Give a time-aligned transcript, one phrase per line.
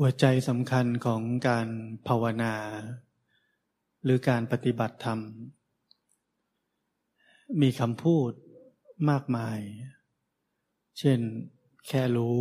[0.00, 1.68] หัวใจสำคัญของการ
[2.06, 2.54] ภาวนา
[4.04, 5.20] หรือการปฏิบัติธรรม
[7.60, 8.30] มีคำพูด
[9.10, 9.60] มากมาย
[10.98, 11.20] เช่น
[11.88, 12.38] แค่รู้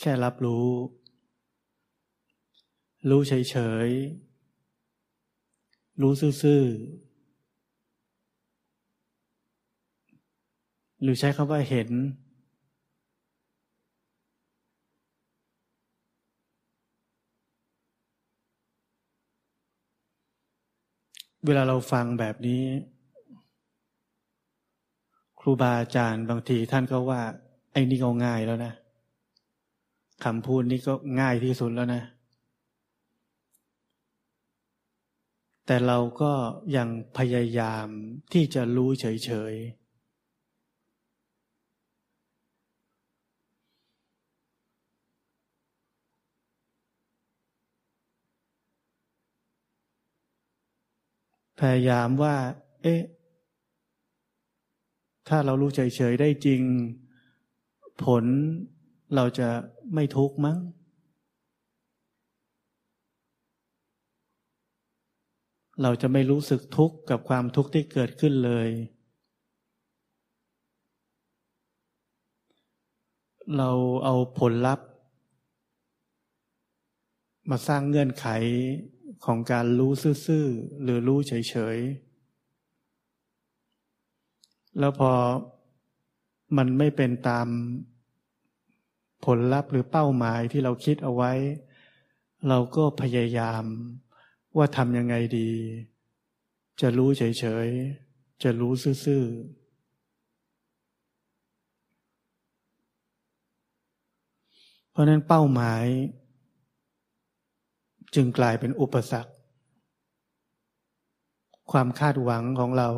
[0.00, 0.68] แค่รับรู้
[3.10, 3.32] รู้เฉ
[3.86, 6.12] ยๆ รู้
[6.42, 6.68] ซื่อๆ
[11.02, 11.90] หรือใช้คำว่าเห็น
[21.46, 22.62] เวลาเราฟังแบบนี้
[25.40, 27.20] ครูบาอาจารย์บางทีท่านก็ว่า
[27.72, 28.72] ไอ้นี่ก็ง่ายแล้วนะ
[30.24, 32.02] คำพูดนี้ก็ง่ายที่สุดแล้วนะ
[35.66, 36.32] แต่เราก็
[36.76, 37.86] ยังพยายาม
[38.32, 39.83] ที่จะรู้เฉยๆ
[51.72, 52.36] ยายามว่า
[52.82, 53.02] เอ๊ะ
[55.28, 56.62] ถ้าเรารู้เฉยๆได้จริง
[58.04, 58.24] ผล
[59.14, 59.48] เราจะ
[59.94, 60.58] ไม่ทุกข์มั้ง
[65.82, 68.68] เราจะไม่รู้สึกทุกข์กับความทุกข์ที่เกิดขึ้นเลย
[73.56, 73.70] เรา
[74.04, 74.86] เอาผลลัพธ์
[77.50, 78.26] มาสร้างเงื่อนไข
[79.24, 79.92] ของการรู้
[80.26, 85.12] ซื่อๆหรือรู้เฉยๆ แล้วพอ
[86.56, 87.46] มันไม่เป็นตาม
[89.24, 91.32] ผลลัพธ์หรือเป้าหมายที่เราคิดเอาไว้
[92.48, 93.64] เราก็พยายาม
[94.56, 95.50] ว่าทำยังไงดี
[96.80, 97.22] จะรู้เฉ
[97.66, 98.72] ยๆ จะรู้
[99.04, 99.64] ซื่อๆ
[104.90, 105.84] เพราะนั้นเป้าหมาย
[108.14, 109.32] จึงกลายเป็นอุปสรรค
[111.70, 112.88] ความคาดหวังของเรา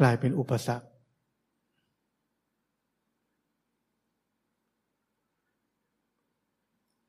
[0.00, 0.86] กลายเป็นอุปสรรค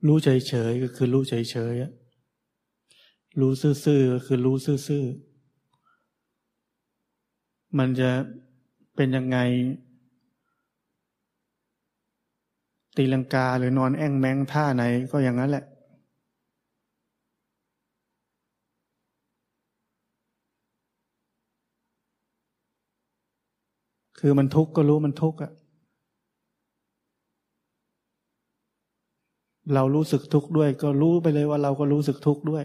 [0.07, 1.33] รู้เฉยๆก็คือรู้เฉ
[1.71, 4.55] ยๆรู้ซื่อๆก็คือรู้
[4.87, 8.11] ซื่อๆมันจะ
[8.95, 9.37] เป็นยังไง
[12.97, 15.63] ตีลังกาหรือนอนแอ่งแมงท่าไหนก็อย่างนั้นแหละ
[24.19, 25.51] คือมันทุกข์ก็รู้มันทุกข์อะ
[29.73, 32.63] เรารู้สึกทุกข์ด้วย ก็รู้ไปเลยว่าเราก็รู้สึกทุกข์ด้วย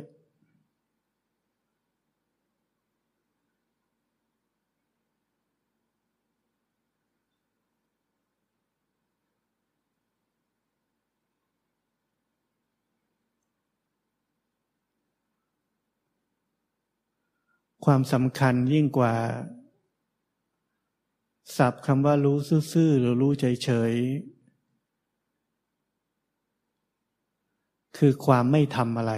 [17.85, 19.15] ความสำคัญยิ่งกว่า
[21.57, 22.37] ศัพท์คำว่ารู้
[22.73, 24.01] ซื่อๆหรือรู้เฉยๆ
[27.97, 29.13] คือความไม่ทำอะไร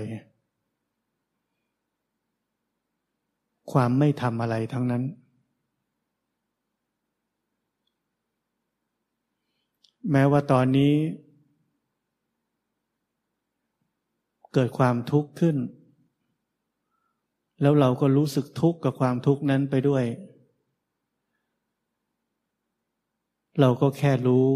[3.72, 5.02] ความไม่ทำอะไรทั้งนั้น
[10.10, 10.92] แม้ว่าตอนนี้
[14.52, 15.56] เกิดความทุกข์ขึ้น
[17.62, 20.04] แล้วเราก็รู้สึกทุกข์กับความทุกข์นั้นไปด้วย
[23.60, 24.48] เราก็แค่รู้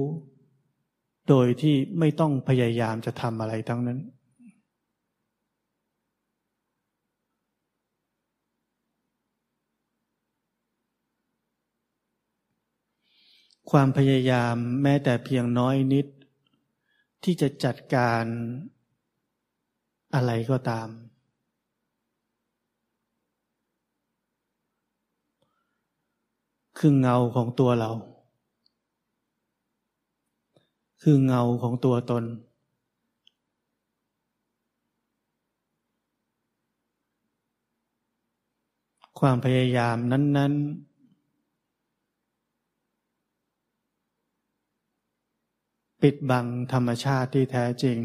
[1.29, 3.99] โดยที่ไม่ต้องพยายามจะทำอะไรทั้งนั้น
[13.71, 16.07] ความพยายามแม้แต่เพียงน้อยนิด
[17.25, 18.25] ที่จะจัดการ
[20.15, 20.89] อะไรก็ตาม
[26.79, 27.91] คือเงาของตัวเรา
[31.03, 32.25] คือเงาของตัวตน
[39.21, 40.87] ความพยายามนั้น ๆ
[46.03, 47.99] ปิดบังธรรมชาติที่แท้จริง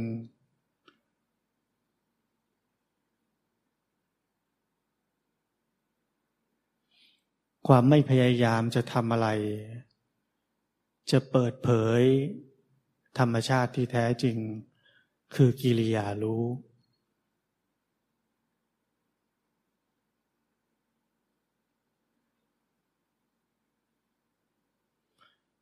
[7.67, 9.27] ความไม่พยายามจะทำอะไร
[11.11, 11.69] จะเปิดเผ
[11.99, 12.01] ย
[13.19, 14.37] ธรรมชาติที่แท้จริง
[15.35, 16.43] คือกิริยารู้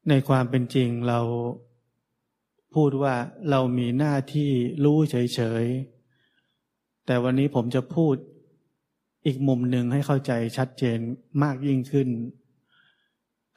[0.10, 1.20] ในในความเป็นจริงเรา
[2.76, 3.16] พูดว่า
[3.50, 4.52] เรามีหน้าที่
[4.84, 8.16] รู้เฉยๆ แต่วันนี้ผมจะพูด
[9.26, 11.00] อีกมุมหนึ่งให้เข้าใจชัดเจน
[11.44, 12.10] มากยิ่งขึ้น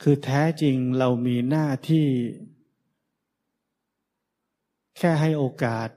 [0.02, 2.06] คือแท้จริงเรามีหน้าที่
[4.98, 5.88] แค่ให้โอกาส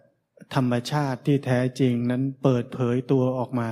[0.55, 3.69] ธรรมชาติที่แท้จริงนั้นเปิดเผยตัวออกมา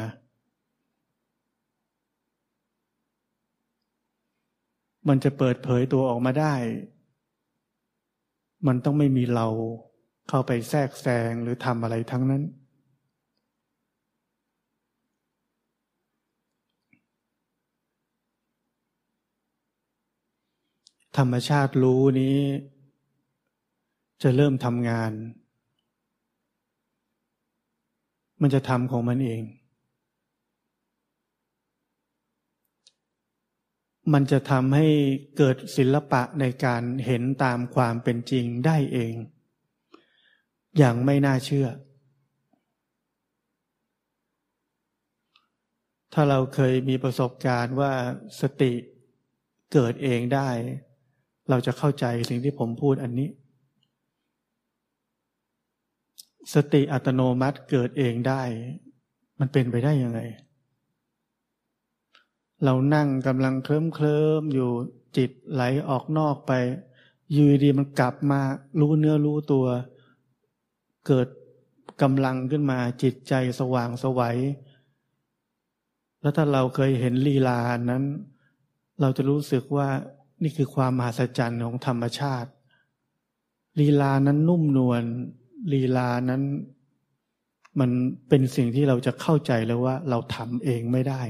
[5.08, 6.56] มันจะเปิดเผยตัวออกมาได้
[8.68, 9.48] มันต้องไม่มีเรา
[10.30, 12.44] เข้าไปแทรกแซงหรือทำอะไรทั้งนั้น
[21.18, 22.38] ธรรมชาติรู้นี้
[24.22, 25.12] จะเริ่มทำงาน
[28.42, 29.44] มันจะทำของมันเอง
[34.14, 34.88] มันจะทำให้
[35.38, 39.16] เกิดศิลปะในการเห็นตามความเป็นจริงได้เอง
[40.78, 41.68] อย่างไม่น่าเชื่อ
[46.14, 47.94] ถ้าเราเคยมีประสบการณ์ว่า
[48.42, 48.74] สติ
[49.74, 50.50] เกิดเองได้
[51.50, 53.30] เราจะเข้าใจสิ่งที่ผมพูดอันนี้
[56.54, 58.42] สติอัตโนมัติเกิดเองได้
[59.40, 60.20] มันเป็นไปได้ยังไง
[62.64, 64.72] เรานั่งกำลังเคลิ้มเคลิมอยู่
[65.18, 66.52] จิตไหลออกนอกไป
[67.38, 68.42] ยืดีมันกลับมา
[68.80, 69.66] รู้เนื้อรู้ตัว
[71.08, 71.28] เกิด
[72.02, 74.38] กำลังขึ้นมาจิตใจสว่างสวัย
[76.22, 77.60] แล้วถ้าเราเคยเห็นลีลา
[77.92, 78.04] นั้น
[79.02, 79.90] เราจะรู้สึกว่า
[80.44, 82.50] นี่คือความมหัศจรรย์ของธรรมชาติ
[83.80, 85.04] ลีลานั้นนุ่มนวล
[85.74, 86.42] ลีลานั้น
[87.80, 87.92] มัน
[88.30, 91.22] เป็นสิ่งที่เราจะเข้าใจแล้วว่า เราทำเองไม่ได้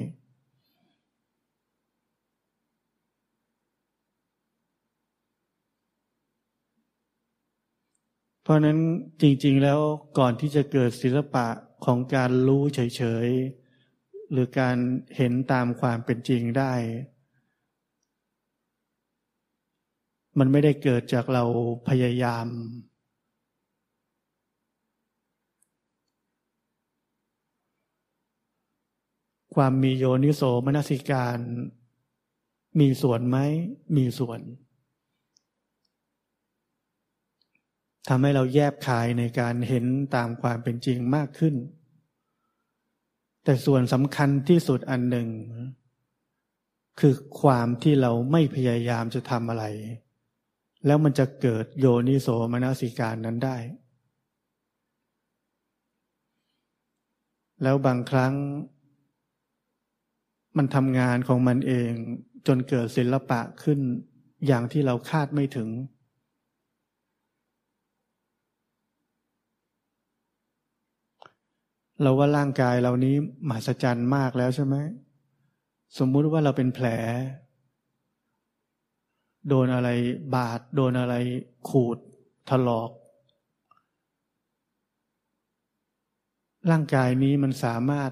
[8.42, 8.80] เพราะนั้น
[9.22, 9.80] จริง ๆ แล้ว
[10.20, 11.48] ก่อนที่จะเกิดศิลปะ
[11.86, 13.28] ของการรู้เฉย
[13.80, 14.78] ๆ หรือการ
[15.18, 16.74] เห็นตามความเป็นจริงได้
[20.40, 21.44] มันไม่ได้เกิดจากเรา
[21.90, 22.48] พยายาม
[29.56, 31.38] ความมีโยนิโสมนสิการ
[32.80, 33.38] มีส่วนไหม
[33.98, 34.40] มีส่วน
[38.08, 39.86] ทำให้เราแยบคายในการเห็น
[40.16, 41.56] ตามความเป็นจริงมากขึ้น
[43.44, 45.30] แต่ส่วนสำคัญที่สุดอันหนึ่ง
[47.00, 49.66] คือความที่เราไม่พยายามจะทำอะไร
[50.86, 53.58] แล้วมันจะเกิดโยนิโสมนสิการนั้นได้
[57.64, 58.34] แล้วบางครั้ง
[60.58, 61.92] มันทำงานของมันเอง
[62.48, 63.80] จนเกิดศิลปะขึ้น
[64.48, 65.70] อย่างที่เราคาดไม่ถึง
[72.02, 73.16] เราว่าร่างกายเรานี้
[73.50, 74.76] มหัศจรรย์มากแล้วใช่ไหม
[75.98, 76.88] สมมุติว่าเราเป็นแผล
[79.50, 79.90] โดนอะไร
[80.36, 81.16] บาด โดนอะไร
[81.70, 81.98] ขูด
[82.50, 82.90] ถลอก
[86.72, 88.12] ร่างกายนี้มันสามารถ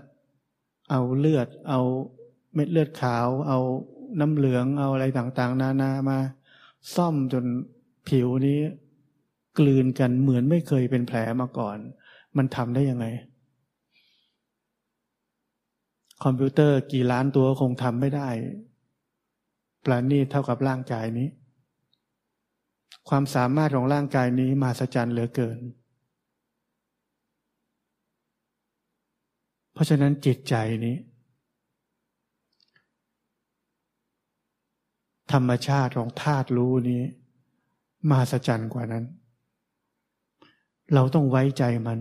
[0.90, 1.82] เอาเลือด เอา
[2.54, 3.60] เม็ดเลือดขาว เอา
[4.20, 6.20] น้ำเหลืองเอาอะไรต่างๆ นานามา
[6.96, 7.46] ซ่อมจน
[8.08, 8.60] ผิวนี้
[9.60, 11.78] กลืนกันเหมือนไม่เคยเป็นแผลมาก่อน
[12.38, 13.06] มันทำได้ยังไง
[16.24, 18.30] คอมพิวเตอร์กี่ล้านตัวคงทำไม่ได้
[19.86, 21.28] ปราณีตเท่ากับร่างกายนี้
[23.10, 25.60] ความสามารถของร่างกายนี้มาสจันเหลือเกิน
[29.74, 30.96] เพราะฉะนั้นจิตใจนี้
[35.32, 37.04] ธรรมชาติของธาตุรู้นี้
[38.12, 39.06] มาสจันกว่านั้น
[40.94, 42.00] เราต้องไว้ใจมัน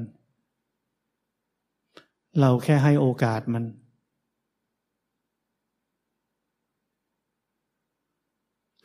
[2.40, 3.64] เราแค่ให้โอกาสมัน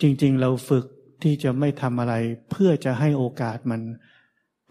[0.02, 0.86] จริงๆ เราฝึก
[1.24, 2.14] ที่จะไม่ทำอะไร
[2.52, 3.82] เพื่อจะให้โอกาสมัน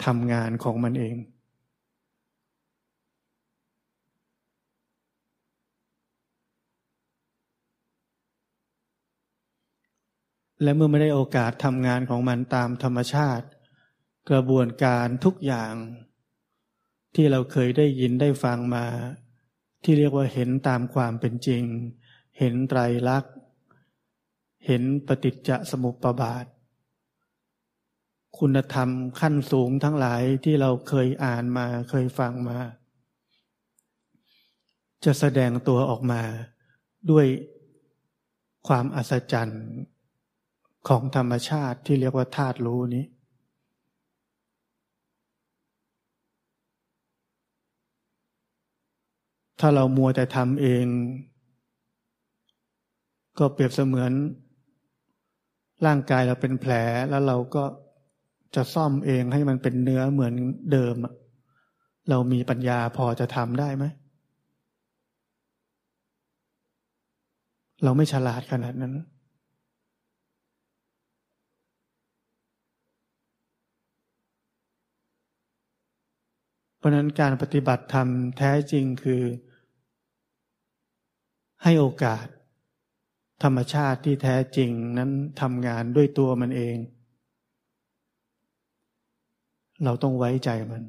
[0.04, 1.16] ทำงานของมันเอง
[10.62, 13.46] และเมื่อไม่ได้โอกาสทำงานของมันตามธรรมชาติ
[14.30, 15.74] กระบวนการทุกอย่าง
[17.14, 18.86] ที่เราเคยได้ยินได้ฟังมา
[19.82, 21.62] ที่เรียกว่าเห็นตามความเป็นจริง
[22.38, 23.34] เห็นไตรลักษณ์
[24.66, 26.46] เห็นปฏิจจสมุปบาท
[28.38, 28.88] คุณธรรม
[29.20, 32.58] ขั้นสูงทั้งหลายที่เราเคยอ่านมาเคยฟังมา
[35.04, 36.22] จะแสดงตัวออกมา
[37.10, 37.26] ด้วย
[38.68, 39.64] ความอัศจรรย์
[40.88, 43.04] ของธรรมชาติที่เรียกว่าธาตุรู้นี้
[49.60, 50.86] ถ้าเรามัวแต่ทำเอง
[53.38, 54.12] ก็เปรียบเสมือน
[55.86, 56.72] ร่างกายเราเป็นแผล
[57.10, 57.64] แล้วเราก็
[58.54, 60.34] จะซ่อมเองให้มันเป็นเนื้อเหมือน
[60.72, 60.94] เดิม
[62.10, 63.84] เรามีปัญญาพอจะทำได้ไหม
[67.84, 68.94] เราไม่ฉลาดขนาดนั้น
[76.78, 79.22] เพราะนั้นการปฏิบัติธรรมแท้จริงคือ
[81.62, 82.26] ให้โอกาส
[83.44, 85.10] ธรรมชาติที่แท้จริงนั้น
[85.40, 86.76] ทำงานด้วยตัวมันเอง
[89.84, 90.82] เราต้องไว้ใจมัน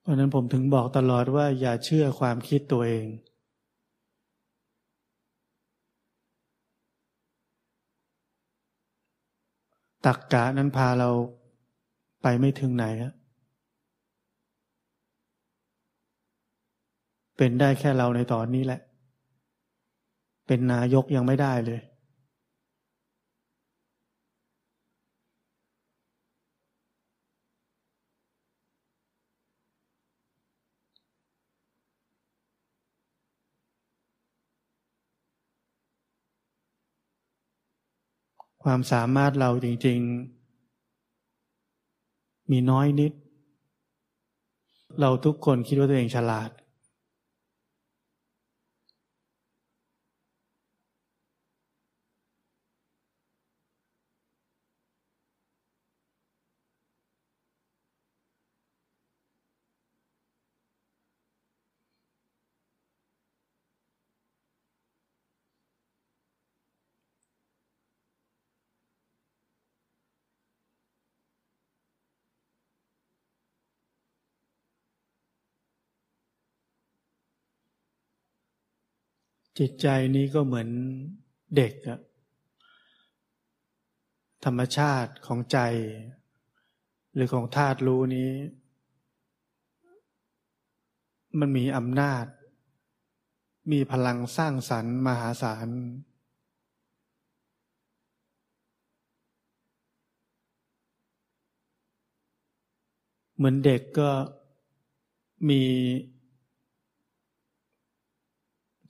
[0.00, 3.06] เพราะนั้นผมถึงบอกตลอดว่าอย่าเชื่อความคิดตัวเอง
[10.06, 11.10] ตักกะนั้นพาเรา
[12.22, 13.12] ไปไม่ถึงไหนครับ
[17.36, 18.80] เป็นได้แค่เราในตอนนี้แหละ
[20.46, 21.80] เป็นนายกยังไม่ได้เลย
[38.68, 39.98] ความสามารถเราจริง
[41.64, 43.12] ๆ มีน้อยนิด
[45.00, 46.50] เราทุกคนคิดว่าตัวเองฉลาด
[79.58, 79.86] จิตใจ
[80.16, 80.68] นี้ก็เหมือน
[81.56, 82.00] เด็กอะ
[84.44, 85.58] ธรรมชาติของใจ
[87.14, 88.30] หรือของธาตุรู้นี้
[91.38, 92.24] มันมีอำนาจ
[93.72, 95.68] มีพลังสร้างสรรค์มหาศาล
[103.36, 104.10] เหมือนเด็กก็
[105.48, 105.62] มี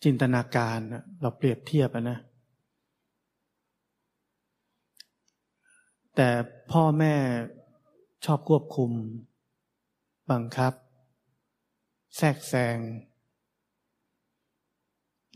[0.08, 0.78] จินตนาการ
[1.20, 2.18] เราเปรียบเทียบนะ
[6.16, 6.28] แต่
[6.72, 7.14] พ่อแม่
[8.24, 8.90] ชอบควบคุม
[10.30, 10.72] บังคับ
[12.16, 12.76] แทรกแซง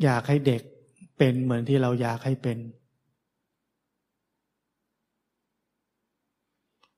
[0.03, 0.63] อยากให้เด็ก
[1.19, 2.59] เป็นเหมือนที่เราอยากให้เป็น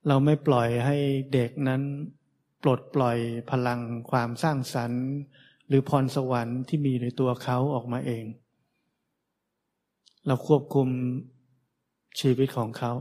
[0.07, 0.97] เราไม่ปล่อยให้
[1.35, 1.83] เด็กนั้น
[2.63, 3.19] ปลดปล่อย
[3.51, 5.05] พลังความสร้างสรรค์
[5.73, 8.25] รือพรสวรรค์ที่มีในตัวเขาออกมาเอง
[10.27, 10.89] เราควบคุม
[12.21, 12.93] ชีวิตของเขา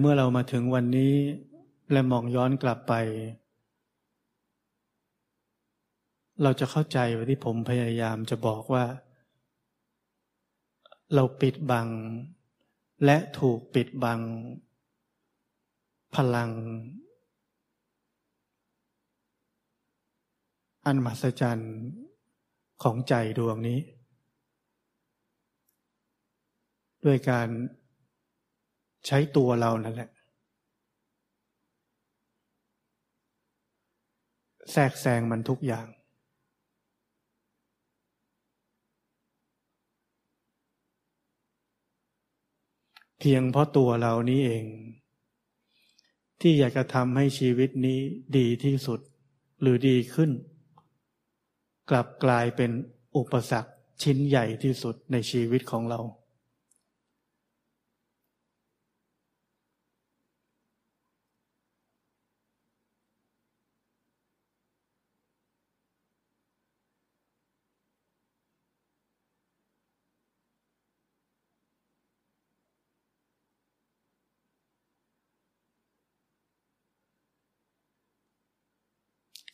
[0.00, 1.14] เมื่อเรามาถึงวันนี้
[1.92, 2.94] และมองย้อนกลับไป
[6.42, 8.84] เราจะเข้าใจว่าที่ผมพยายามจะบอกว่า
[11.14, 11.88] เราปิดบัง
[13.04, 14.20] และถูกปิดบัง
[16.14, 16.50] พลัง
[20.86, 21.76] อันมหัศจรรย์
[22.82, 23.80] ของใจดวงนี้
[27.04, 27.48] ด้วยการ
[29.06, 30.10] ใช้ตัวเรานั่นแหละ
[34.72, 35.86] แทรกแซงมันทุกอย่าง
[43.18, 44.64] เพียงเพราะตัวเรานี้เอง
[46.40, 47.98] ที่อยากจะทำให้ชีวิตนี้
[48.38, 49.00] ดีที่สุด
[49.60, 50.30] หรือดีขึ้น
[51.90, 52.70] กลับกลายเป็น
[53.16, 53.70] อุปสรรค
[54.02, 56.00] ชิ้นใหญ่ที่สุดในชีวิตของเรา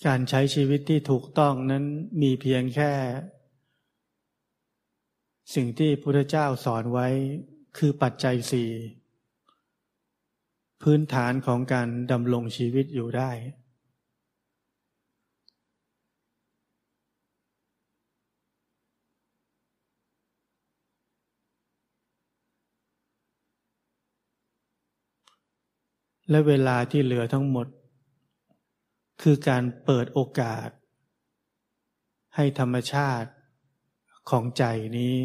[0.06, 1.84] การใช้ชีวิตที่ถูกต้องนั้น
[2.22, 2.92] มีเพียงแค่
[5.54, 7.08] สิ่งที่พระเจ้าสอนไว้
[7.78, 8.70] คือปัจจัยสี่
[10.82, 13.30] พื้นฐานของการดำรงชีวิตอยู่ได้
[26.30, 27.66] และเวลาที่เหลือทั้งหมด
[29.22, 30.68] คือการเปิดโอกาส
[32.34, 33.30] ให้ธรรมชาติ
[34.30, 34.64] ของใจ
[34.98, 35.16] นี้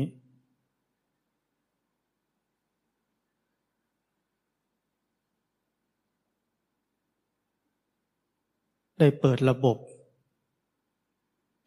[9.00, 9.78] ได้เปิดระบบ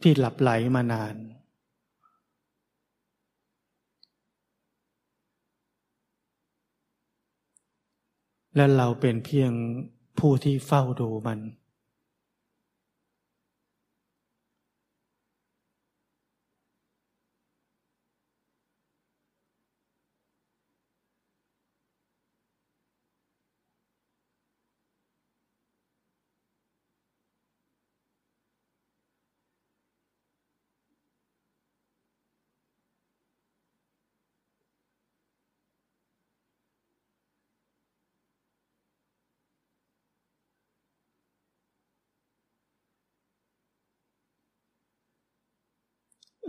[0.03, 1.17] ที่หลับไหลมานาน
[8.57, 9.53] และเราเป็นเพียง
[10.19, 11.41] ผู้ที่เฝ้าดูมัน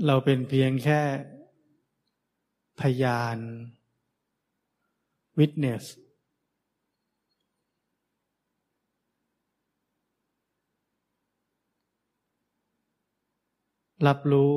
[0.07, 1.01] เราเป็นเพียงแค่
[2.79, 3.37] พยาน
[5.39, 5.83] witness
[14.07, 14.53] รับรู้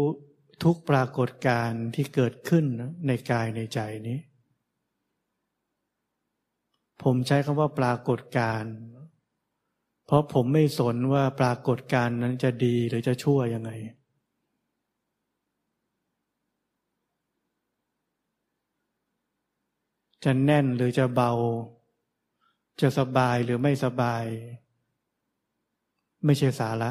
[0.65, 2.65] ทุกปรากฏการณ์ที่เกิดขึ้น
[3.07, 3.79] ในกายในใจ
[4.09, 4.19] นี้
[7.03, 8.75] ผมใช้คำว่าปรากฏการณ์
[10.07, 13.73] เพราะผมไม่สนว่าปรากฏการณ์นั้นจะดีหรือจะชั่วยังไง
[20.25, 21.33] จะแน่นหรือจะเบา
[22.81, 24.25] จะสบายหรือไม่สบาย
[26.25, 26.91] ไม่ใช่สาระ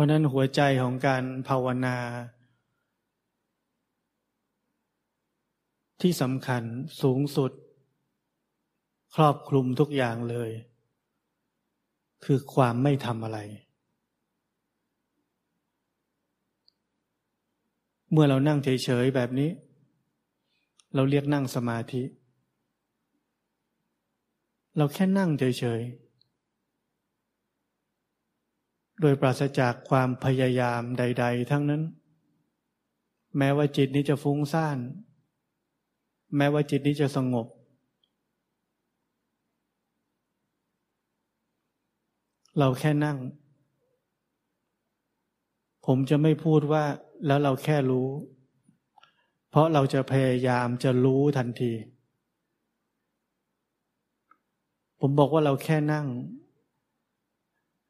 [0.00, 1.96] ราะนั้นหัวใจของการภาวนา
[6.00, 6.62] ที่สำคัญ
[7.02, 7.52] สูงสุด
[9.14, 10.50] ครอบคลุมทุกอย่างเลย
[12.24, 13.38] คือความไม่ทำอะไร
[18.10, 19.50] เมื่อเรานั่งเฉยๆแบบนี้
[20.94, 22.02] เราเรียกนั่งสมาธิ
[24.76, 26.09] เราแค่นั่งเฉยๆ
[29.00, 31.82] โดยปราศจากความพยายามใด ๆ ทั้งนั้น
[33.38, 34.78] แม้ว่าจิตนี้จะฟุ้งซ่าน
[36.36, 37.46] แม้ว่าจิตนี้จะสงบ
[42.58, 43.18] เราแค่นั่ง
[45.86, 46.84] ผมจะไม่พูดว่า
[47.26, 48.08] แล้วเราแค่รู้
[49.50, 51.72] เพราะเราจะพยายามจะรู้ทันที
[55.00, 56.06] ผมบอกว่าเราแค่นั่ง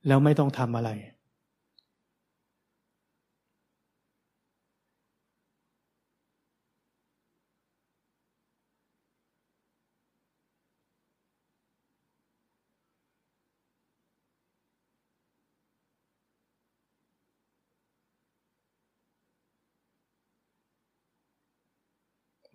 [0.06, 0.90] แล้วไม่ต้องทำอะไร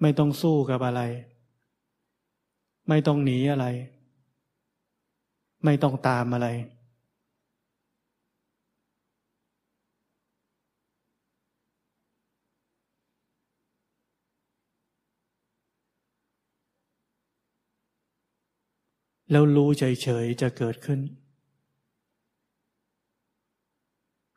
[0.01, 1.01] ไม่ต้องสู้กับอะไร
[2.89, 3.65] ไม่ต้องหนีอะไร
[5.65, 6.47] ไม่ต้องตามอะไร
[19.32, 21.00] แล้วรู้เฉยๆจะเกิดขึ้น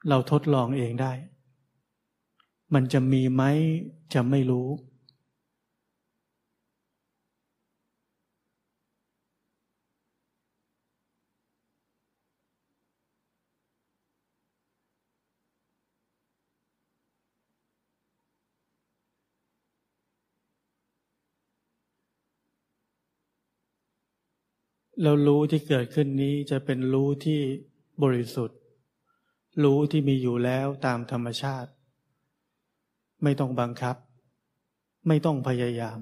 [0.09, 1.13] เราทดลองเองได้
[2.75, 3.43] มันจะมีไหม
[4.15, 4.69] จะไม่รู้
[25.03, 27.41] แล้วรู้ที่เกิดขึ้นนี้จะเป็นรู้ที่
[28.03, 28.59] บริสุทธิ์
[29.65, 31.71] รู้ที่มีอยู่แล้วตามธรรมชาติ
[33.23, 33.97] ไม่ต้องบังคับ
[35.09, 36.01] ไม่ต้องพยายาม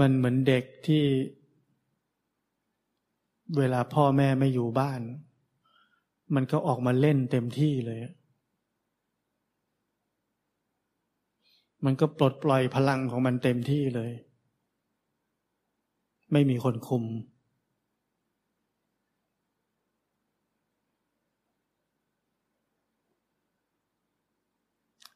[0.00, 1.04] มันเหมือนเด็กที่
[3.58, 5.00] เวลาพ่อแม่ไม่อยู่บ้าน
[6.34, 8.00] มันก็ออกมาเล่นเต็มที่เลย
[11.84, 14.12] มันก็ปลดปล่อยพลังของมันเต็มที่เลย
[16.32, 17.04] ไม่มีคนคุม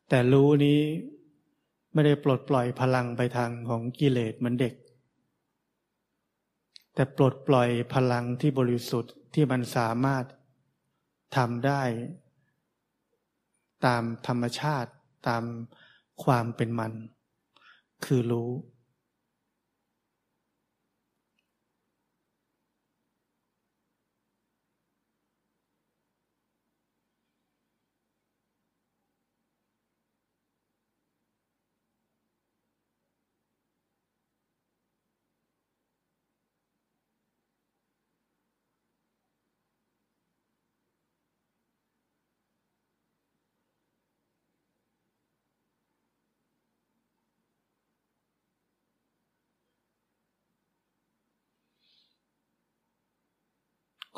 [0.08, 0.80] แต่รู้นี้
[1.92, 4.74] ไม่ได้ปลดปล่อยพลังไปทางของกิเลสเหมือนเด็ก
[6.94, 10.24] แต่ปลดปล่อยพลังที่บริสุทธิ์ที่มันสามารถ
[11.36, 11.82] ทำได้
[13.86, 14.90] ตามธรรมชาติ
[15.28, 15.42] ตาม
[16.24, 16.92] ความเป็นมัน
[18.04, 18.50] คือรู้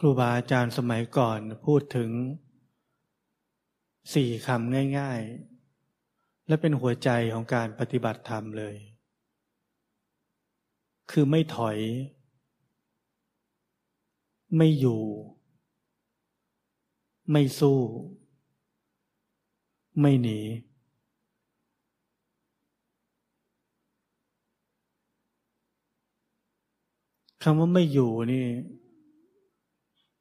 [0.03, 2.11] ครูบาอาจารย์สมัยก่อนพูดถึง
[4.15, 5.21] สี่คำง่าย
[5.85, 8.77] ๆ และเป็นหัวใจของการปฏิบัติธรรมเลย
[11.11, 11.79] คือไม่ถอย
[14.57, 15.03] ไม่อยู่
[17.31, 17.81] ไม่สู้
[20.01, 20.41] ไม่หนี
[27.43, 28.47] คำว่าไม่อยู่นี่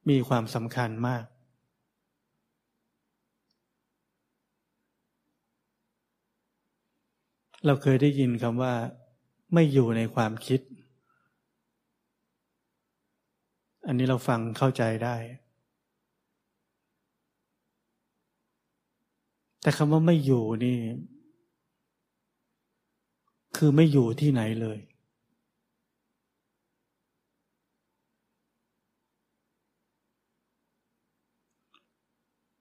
[0.09, 1.25] มีความสำคัญมาก
[7.65, 8.73] เราเคยได้ยินคำว่า
[9.53, 10.61] ไม่อยู่ในความคิด
[13.87, 15.15] อันนี้เราฟังเข้าใจได้
[19.61, 20.77] แต่คำว่าไม่อยู่นี่
[23.57, 24.77] คือไม่อยู่ที่ไหนเลย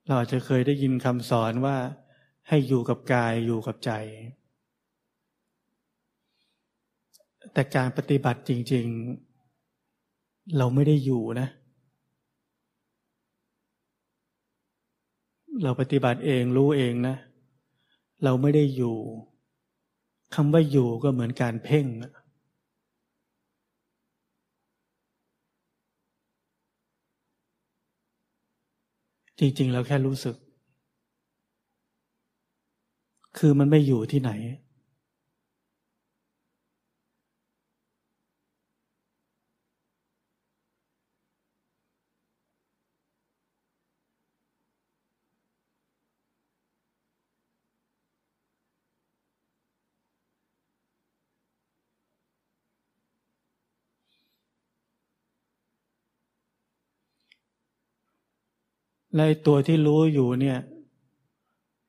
[0.08, 1.76] เราอาจจะเคยได้ยินคำสอนว่า
[2.48, 3.90] ให้อยู่กับกายอยู่กับใจ
[7.52, 8.86] แต่การปฏิบัติจริง
[9.70, 11.48] ๆ เราไม่ได้อยู่นะ
[15.62, 17.16] เราปฏิบัติเองรู้เองนะ
[18.24, 18.96] เราไม่ได้อยู่
[20.34, 21.86] คำว่าอยู่ก็เหมือนการเพ่ง
[29.38, 30.36] จริง ๆ เราแค่รู้สึก
[33.38, 34.30] คือมันไม่อยู่ที่ไหน
[59.14, 60.58] และตัวที่รู้อยู่เนี่ย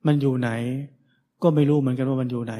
[0.06, 0.50] มันอยู่ไหน
[1.42, 2.56] ก็ไม่รู้เหมือนกันว่ามันอยู่ไหน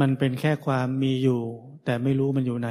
[0.00, 1.40] มันเป็นแค่ความมีอยู่
[1.84, 2.70] แต่ไม่รู้มันอยู่ไหน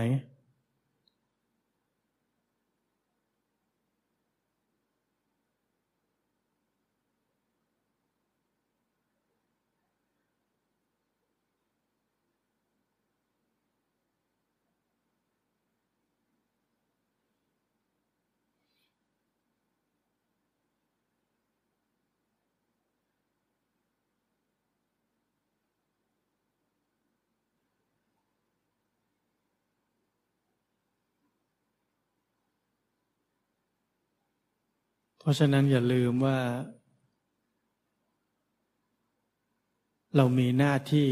[35.24, 36.40] เพราะฉะนั้นอย่าลืมว่า
[40.16, 41.10] เรามีหน้าที่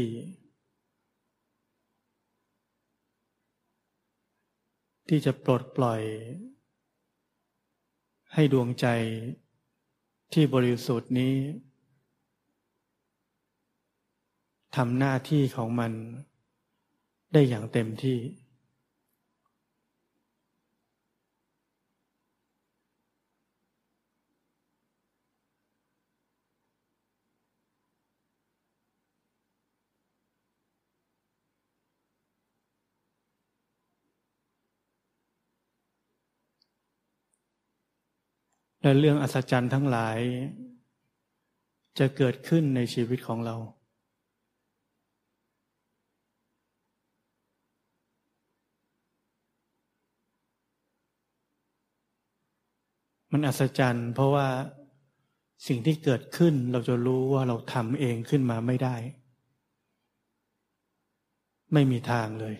[5.08, 6.02] ที่จะปลดปล่อย
[8.34, 8.86] ให้ดวงใจ
[10.32, 11.34] ที่บริสุทธิ์นี้
[14.76, 15.92] ทำหน้าที่ของมัน
[17.32, 18.18] ได้อย่างเต็มที่
[38.82, 40.18] และเรื่องอัศจรรย์ทั้งหลาย
[41.98, 43.56] จะเกิดขึ้นในชีวิตของเรา
[53.32, 54.48] มันอัศจรรย์เพราะว่า
[55.66, 58.96] สิ่งที่เกิดขึ้นเราจะรู้ว่าเราทำเองขึ้นมาไม่ได้
[61.72, 62.56] ไม่มีทางเลย